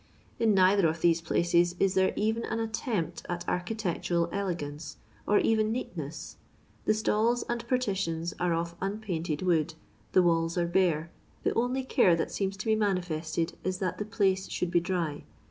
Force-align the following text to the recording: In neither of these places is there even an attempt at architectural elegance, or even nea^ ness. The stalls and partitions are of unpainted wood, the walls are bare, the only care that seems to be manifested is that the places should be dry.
In 0.39 0.55
neither 0.55 0.87
of 0.87 1.01
these 1.01 1.21
places 1.21 1.75
is 1.79 1.93
there 1.93 2.11
even 2.15 2.43
an 2.45 2.59
attempt 2.59 3.23
at 3.29 3.47
architectural 3.47 4.29
elegance, 4.31 4.97
or 5.27 5.37
even 5.37 5.71
nea^ 5.71 5.95
ness. 5.95 6.37
The 6.85 6.95
stalls 6.95 7.43
and 7.47 7.67
partitions 7.67 8.33
are 8.39 8.51
of 8.51 8.75
unpainted 8.81 9.43
wood, 9.43 9.75
the 10.13 10.23
walls 10.23 10.57
are 10.57 10.65
bare, 10.65 11.11
the 11.43 11.53
only 11.53 11.83
care 11.83 12.15
that 12.15 12.31
seems 12.31 12.57
to 12.57 12.65
be 12.65 12.75
manifested 12.75 13.53
is 13.63 13.77
that 13.77 13.99
the 13.99 14.05
places 14.05 14.51
should 14.51 14.71
be 14.71 14.79
dry. 14.79 15.23